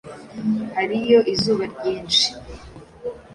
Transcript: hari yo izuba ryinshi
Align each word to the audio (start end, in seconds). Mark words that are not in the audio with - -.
hari 0.75 0.97
yo 1.11 1.19
izuba 1.33 1.63
ryinshi 1.73 2.25